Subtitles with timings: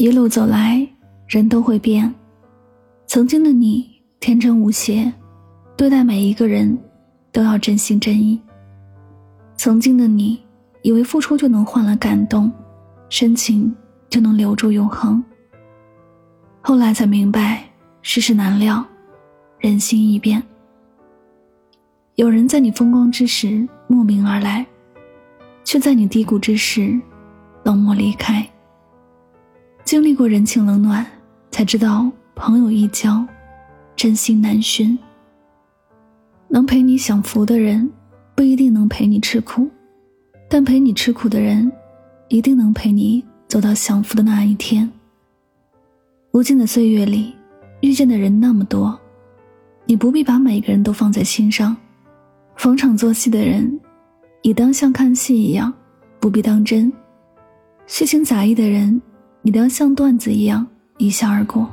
[0.00, 0.88] 一路走来，
[1.26, 2.10] 人都会变。
[3.06, 3.86] 曾经的你
[4.18, 5.12] 天真无邪，
[5.76, 6.78] 对待每一个人
[7.30, 8.40] 都要真心真意。
[9.56, 10.42] 曾经的你
[10.80, 12.50] 以为付出就能换来感动，
[13.10, 13.76] 深情
[14.08, 15.22] 就能留住永恒。
[16.62, 17.62] 后来才明白，
[18.00, 18.82] 世事难料，
[19.58, 20.42] 人心易变。
[22.14, 24.64] 有人在你风光之时慕名而来，
[25.62, 26.98] 却在你低谷之时
[27.64, 28.50] 冷漠离开。
[29.90, 31.04] 经历过人情冷暖，
[31.50, 33.26] 才知道朋友一交，
[33.96, 34.96] 真心难寻。
[36.46, 37.90] 能陪你享福的人，
[38.36, 39.68] 不一定能陪你吃苦；
[40.48, 41.72] 但陪你吃苦的人，
[42.28, 44.88] 一定能陪你走到享福的那一天。
[46.30, 47.34] 无尽的岁月里，
[47.80, 48.96] 遇见的人那么多，
[49.86, 51.76] 你不必把每个人都放在心上。
[52.54, 53.80] 逢场作戏的人，
[54.44, 55.74] 你当像看戏一样，
[56.20, 56.92] 不必当真。
[57.88, 59.02] 虚情假意的人。
[59.42, 60.66] 你都要像段子一样
[60.98, 61.68] 一笑而过。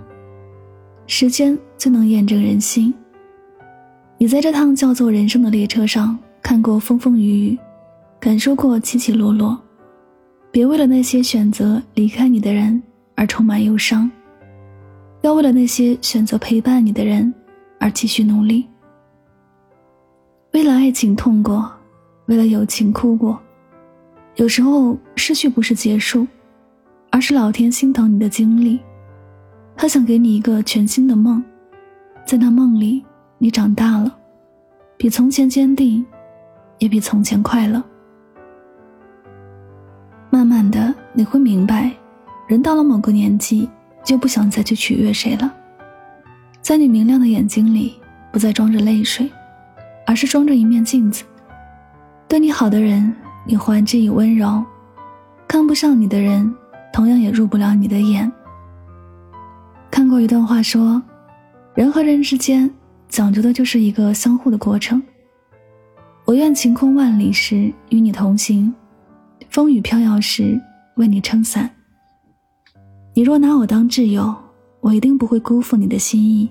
[1.06, 2.94] 时间最能验证人心。
[4.18, 7.58] 你在这趟叫做人生的列车上，看过风风雨雨，
[8.20, 9.58] 感受过起起落落。
[10.50, 12.82] 别为了那些选择离开你的人
[13.16, 14.10] 而充满忧伤，
[15.22, 17.34] 要为了那些选择陪伴你的人
[17.80, 18.66] 而继续努力。
[20.54, 21.72] 为了爱情痛过，
[22.26, 23.40] 为了友情哭过。
[24.36, 26.26] 有时候失去不是结束。
[27.18, 28.80] 而是老天心疼你的经历，
[29.76, 31.44] 他想给你一个全新的梦，
[32.24, 33.04] 在那梦里，
[33.40, 34.16] 你长大了，
[34.98, 36.06] 比从前坚定，
[36.78, 37.84] 也比从前快乐。
[40.30, 41.92] 慢慢的，你会明白，
[42.48, 43.68] 人到了某个年纪，
[44.04, 45.52] 就不想再去取悦谁了，
[46.62, 48.00] 在你明亮的眼睛里，
[48.32, 49.28] 不再装着泪水，
[50.06, 51.24] 而是装着一面镜子。
[52.28, 53.12] 对你好的人，
[53.44, 54.64] 你还之以温柔；
[55.48, 56.54] 看不上你的人。
[56.92, 58.32] 同样也入不了你的眼。
[59.90, 61.02] 看过一段话说，
[61.74, 62.70] 人和人之间
[63.08, 65.02] 讲究的就是一个相互的过程。
[66.26, 68.74] 我愿晴空万里时与你同行，
[69.50, 70.60] 风雨飘摇时
[70.96, 71.70] 为你撑伞。
[73.14, 74.36] 你若拿我当挚友，
[74.82, 76.50] 我一定不会辜负你的心意。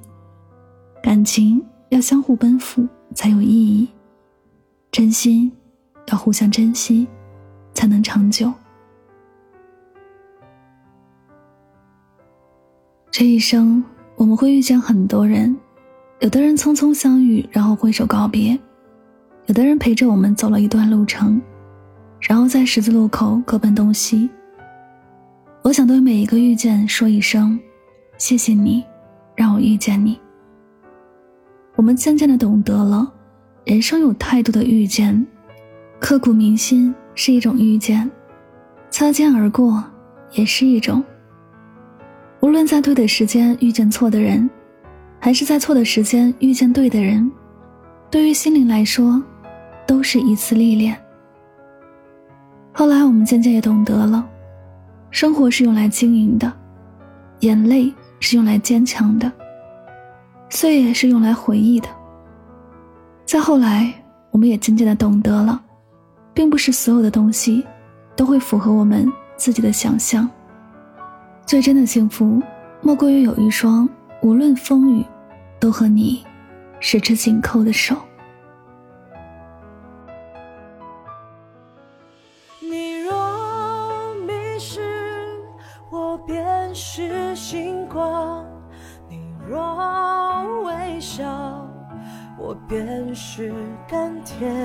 [1.03, 3.87] 感情要相互奔赴才有意义，
[4.91, 5.53] 真心
[6.09, 7.07] 要互相珍惜，
[7.75, 8.53] 才能长久。
[13.19, 13.82] 这一生，
[14.16, 15.56] 我们会遇见很多人，
[16.21, 18.59] 有的人匆匆相遇，然后挥手告别；
[19.47, 21.41] 有的人陪着我们走了一段路程，
[22.21, 24.28] 然后在十字路口各奔东西。
[25.62, 27.59] 我想对每一个遇见说一声：
[28.19, 28.84] 谢谢你，
[29.34, 30.21] 让我遇见你。
[31.75, 33.10] 我们渐渐的懂得了，
[33.65, 35.27] 人生有太多的遇见，
[35.98, 38.10] 刻骨铭心是一种遇见，
[38.91, 39.83] 擦肩而过
[40.33, 41.03] 也是一种。
[42.47, 44.49] 无论在对的时间遇见错的人，
[45.19, 47.29] 还是在错的时间遇见对的人，
[48.09, 49.21] 对于心灵来说，
[49.84, 50.97] 都是一次历练。
[52.73, 54.25] 后来我们渐渐也懂得了，
[55.11, 56.53] 生活是用来经营的，
[57.41, 59.31] 眼泪是用来坚强的，
[60.49, 61.89] 岁月是用来回忆的。
[63.25, 63.93] 再后来，
[64.31, 65.61] 我们也渐渐的懂得了，
[66.33, 67.67] 并不是所有的东西，
[68.15, 70.31] 都会符合我们自己的想象。
[71.47, 72.43] 最真的幸福，
[72.83, 73.89] 莫过于有一双
[74.21, 75.07] 无论风雨，
[75.60, 76.27] 都和你
[76.81, 77.95] 十指紧扣的手。
[82.60, 84.81] 你若迷失，
[85.89, 88.45] 我便是星光；
[89.09, 91.65] 你若微笑，
[92.37, 93.54] 我便是
[93.89, 94.60] 甘甜。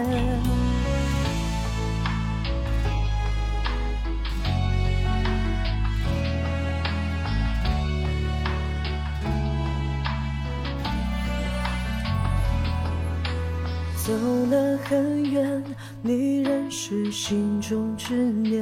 [14.11, 14.17] 走
[14.47, 15.63] 了很远，
[16.01, 18.61] 你仍是心中执念。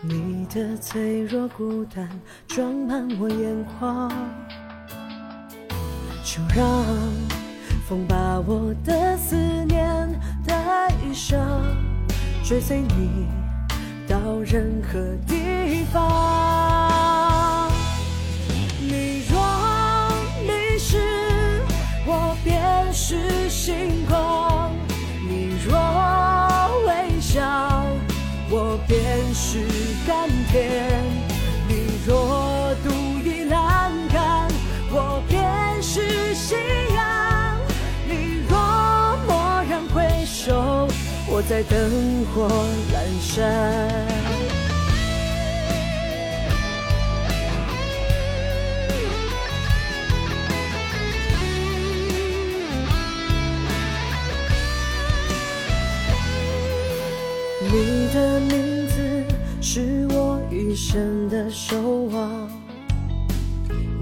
[0.00, 2.08] 你的脆弱孤单
[2.48, 4.10] 装满我眼眶，
[6.24, 6.66] 就让
[7.86, 9.36] 风把我的思
[9.66, 10.08] 念
[10.46, 11.38] 带上，
[12.42, 13.26] 追随你
[14.08, 16.45] 到任何地方。
[41.38, 42.48] 我在灯火
[42.90, 43.36] 阑珊。
[57.70, 58.96] 你的名字
[59.60, 62.48] 是我一生的守望，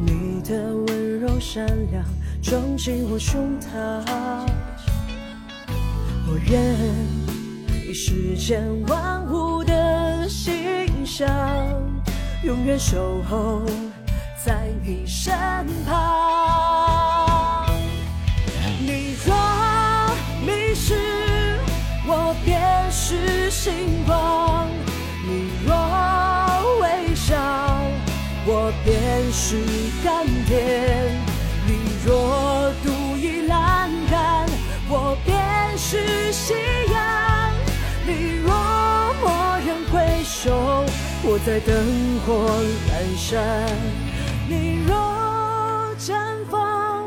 [0.06, 2.04] 你的温柔善良
[2.40, 4.04] 装进我胸膛，
[6.28, 7.13] 我愿
[7.94, 11.28] 世间万物的馨香，
[12.42, 13.62] 永远守候
[14.44, 15.32] 在你身
[15.86, 17.70] 旁。
[18.80, 19.32] 你若
[20.44, 20.94] 迷失，
[22.04, 24.66] 我便是星光；
[25.24, 25.72] 你若
[26.82, 27.36] 微笑，
[28.44, 29.56] 我便是
[30.02, 30.58] 甘甜；
[31.64, 32.53] 你若
[41.46, 41.76] 在灯
[42.24, 42.48] 火
[42.88, 43.38] 阑珊；
[44.48, 44.96] 你若
[45.98, 46.14] 绽
[46.50, 47.04] 放，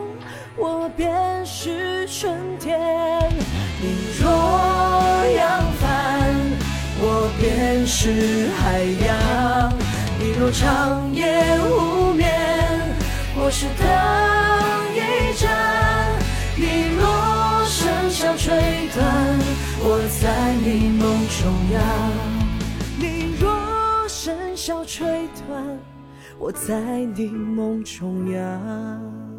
[0.56, 2.78] 我便是春天；
[3.82, 4.30] 你若
[5.36, 6.30] 扬帆，
[7.00, 9.74] 我便是海洋；
[10.20, 12.30] 你若长夜无眠，
[13.36, 13.84] 我是灯
[14.94, 15.50] 一盏；
[16.56, 17.02] 你若
[17.66, 18.54] 笙箫吹
[18.94, 19.04] 断，
[19.80, 21.42] 我在你梦中
[21.74, 21.82] 央；
[24.68, 25.80] 笙箫吹断，
[26.38, 29.37] 我在你梦中央。